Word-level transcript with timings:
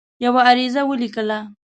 یوه 0.25 0.41
عریضه 0.49 0.81
ولیکله. 0.89 1.39